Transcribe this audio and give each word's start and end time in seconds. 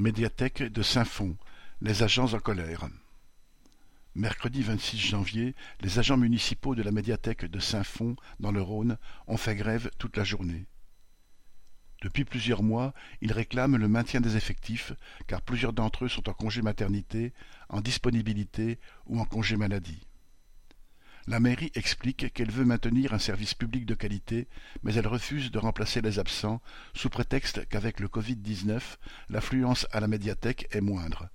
Médiathèque 0.00 0.62
de 0.62 0.80
Saint-Fond, 0.80 1.36
les 1.82 2.02
agents 2.02 2.32
en 2.32 2.38
colère. 2.38 2.88
Mercredi 4.14 4.62
26 4.62 4.96
janvier, 4.96 5.54
les 5.82 5.98
agents 5.98 6.16
municipaux 6.16 6.74
de 6.74 6.82
la 6.82 6.90
médiathèque 6.90 7.44
de 7.44 7.60
Saint-Fond, 7.60 8.16
dans 8.38 8.50
le 8.50 8.62
Rhône, 8.62 8.96
ont 9.26 9.36
fait 9.36 9.54
grève 9.54 9.90
toute 9.98 10.16
la 10.16 10.24
journée. 10.24 10.64
Depuis 12.00 12.24
plusieurs 12.24 12.62
mois, 12.62 12.94
ils 13.20 13.34
réclament 13.34 13.76
le 13.76 13.88
maintien 13.88 14.22
des 14.22 14.38
effectifs, 14.38 14.94
car 15.26 15.42
plusieurs 15.42 15.74
d'entre 15.74 16.06
eux 16.06 16.08
sont 16.08 16.30
en 16.30 16.32
congé 16.32 16.62
maternité, 16.62 17.34
en 17.68 17.82
disponibilité 17.82 18.78
ou 19.04 19.20
en 19.20 19.26
congé 19.26 19.58
maladie. 19.58 20.06
La 21.26 21.38
mairie 21.38 21.70
explique 21.74 22.32
qu'elle 22.32 22.50
veut 22.50 22.64
maintenir 22.64 23.12
un 23.12 23.18
service 23.18 23.54
public 23.54 23.84
de 23.84 23.94
qualité, 23.94 24.48
mais 24.82 24.94
elle 24.94 25.06
refuse 25.06 25.50
de 25.50 25.58
remplacer 25.58 26.00
les 26.00 26.18
absents, 26.18 26.62
sous 26.94 27.10
prétexte 27.10 27.66
qu'avec 27.68 28.00
le 28.00 28.08
Covid-19, 28.08 28.80
l'affluence 29.28 29.86
à 29.92 30.00
la 30.00 30.08
médiathèque 30.08 30.66
est 30.70 30.80
moindre. 30.80 31.28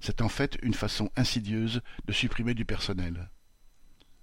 C'est 0.00 0.22
en 0.22 0.28
fait 0.28 0.58
une 0.62 0.74
façon 0.74 1.10
insidieuse 1.16 1.82
de 2.06 2.12
supprimer 2.12 2.54
du 2.54 2.64
personnel. 2.64 3.28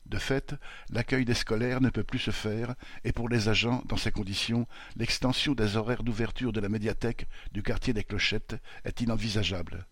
De 0.06 0.18
fait, 0.18 0.56
l'accueil 0.90 1.26
des 1.26 1.34
scolaires 1.34 1.82
ne 1.82 1.90
peut 1.90 2.04
plus 2.04 2.20
se 2.20 2.32
faire, 2.32 2.76
et 3.04 3.12
pour 3.12 3.30
les 3.30 3.50
agents, 3.50 3.84
dans 3.86 3.98
ces 3.98 4.12
conditions, 4.12 4.68
l'extension 4.96 5.54
des 5.54 5.76
horaires 5.76 6.04
d'ouverture 6.04 6.54
de 6.54 6.60
la 6.60 6.70
médiathèque 6.70 7.28
du 7.52 7.64
quartier 7.64 7.94
des 7.94 8.04
Clochettes 8.04 8.56
est 8.86 9.02
inenvisageable. 9.02 9.86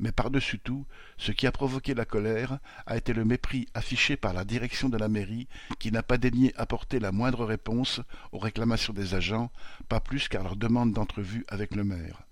Mais 0.00 0.12
par-dessus 0.12 0.58
tout, 0.58 0.86
ce 1.16 1.32
qui 1.32 1.46
a 1.46 1.52
provoqué 1.52 1.94
la 1.94 2.04
colère 2.04 2.58
a 2.86 2.96
été 2.96 3.12
le 3.12 3.24
mépris 3.24 3.66
affiché 3.74 4.16
par 4.16 4.32
la 4.32 4.44
direction 4.44 4.88
de 4.88 4.96
la 4.96 5.08
mairie 5.08 5.48
qui 5.78 5.90
n'a 5.90 6.02
pas 6.02 6.18
daigné 6.18 6.54
apporter 6.56 7.00
la 7.00 7.12
moindre 7.12 7.44
réponse 7.44 8.00
aux 8.32 8.38
réclamations 8.38 8.92
des 8.92 9.14
agents, 9.14 9.50
pas 9.88 10.00
plus 10.00 10.28
qu'à 10.28 10.42
leur 10.42 10.56
demande 10.56 10.92
d'entrevue 10.92 11.44
avec 11.48 11.74
le 11.74 11.84
maire. 11.84 12.22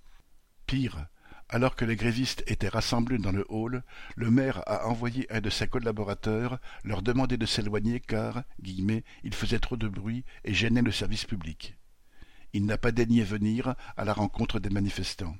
Pire, 0.66 1.06
alors 1.48 1.76
que 1.76 1.84
les 1.84 1.96
grévistes 1.96 2.42
étaient 2.46 2.68
rassemblés 2.68 3.18
dans 3.18 3.32
le 3.32 3.44
hall, 3.48 3.84
le 4.16 4.30
maire 4.30 4.62
a 4.66 4.86
envoyé 4.86 5.26
un 5.32 5.40
de 5.40 5.50
ses 5.50 5.68
collaborateurs 5.68 6.58
leur 6.84 7.02
demander 7.02 7.36
de 7.36 7.46
s'éloigner 7.46 8.00
car, 8.00 8.42
guillemets, 8.60 9.04
il 9.22 9.34
faisait 9.34 9.60
trop 9.60 9.76
de 9.76 9.88
bruit 9.88 10.24
et 10.44 10.54
gênait 10.54 10.82
le 10.82 10.90
service 10.90 11.24
public. 11.24 11.76
Il 12.52 12.66
n'a 12.66 12.78
pas 12.78 12.90
daigné 12.90 13.22
venir 13.22 13.74
à 13.96 14.04
la 14.04 14.12
rencontre 14.12 14.58
des 14.58 14.70
manifestants. 14.70 15.36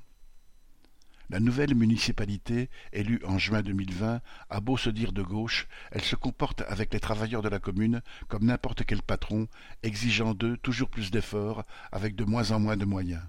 La 1.29 1.41
nouvelle 1.41 1.75
municipalité, 1.75 2.69
élue 2.93 3.21
en 3.25 3.37
juin 3.37 3.61
2020, 3.61 4.21
a 4.49 4.59
beau 4.61 4.77
se 4.77 4.89
dire 4.89 5.11
de 5.11 5.21
gauche, 5.21 5.67
elle 5.91 6.03
se 6.03 6.15
comporte 6.15 6.61
avec 6.67 6.93
les 6.93 7.01
travailleurs 7.01 7.41
de 7.41 7.49
la 7.49 7.59
commune 7.59 8.01
comme 8.29 8.45
n'importe 8.45 8.85
quel 8.85 9.01
patron, 9.01 9.49
exigeant 9.83 10.33
d'eux 10.33 10.55
toujours 10.57 10.89
plus 10.89 11.11
d'efforts, 11.11 11.65
avec 11.91 12.15
de 12.15 12.23
moins 12.23 12.51
en 12.51 12.59
moins 12.59 12.77
de 12.77 12.85
moyens. 12.85 13.23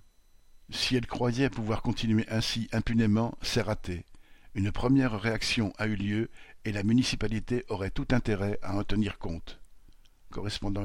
Si 0.71 0.95
elle 0.95 1.07
croyait 1.07 1.51
pouvoir 1.51 1.83
continuer 1.83 2.25
ainsi 2.29 2.69
impunément, 2.73 3.37
c'est 3.43 3.63
raté. 3.63 4.05
Une 4.55 4.71
première 4.71 5.21
réaction 5.21 5.73
a 5.79 5.87
eu 5.87 5.97
lieu 5.97 6.31
et 6.65 6.73
la 6.73 6.85
municipalité 6.85 7.65
aurait 7.69 7.91
tout 7.91 8.09
intérêt 8.11 8.59
à 8.63 8.77
en 8.77 8.85
tenir 8.85 9.19
compte. 9.19 9.61
Correspondant. 10.31 10.85